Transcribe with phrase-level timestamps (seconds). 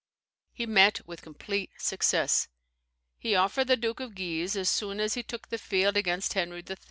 [0.51, 2.47] He met with complete success.
[3.19, 6.63] He offered the Duke of Guise, as soon as he took the field against Henry
[6.67, 6.77] III.